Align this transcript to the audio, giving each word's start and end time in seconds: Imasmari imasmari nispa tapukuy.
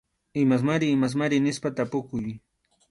Imasmari 0.43 0.85
imasmari 0.95 1.35
nispa 1.39 1.69
tapukuy. 1.75 2.29